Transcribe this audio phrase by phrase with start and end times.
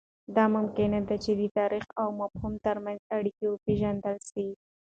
[0.35, 4.47] دا ممکنه ده چې د تاریخ او مفهوم ترمنځ اړیکه وپېژندل سي.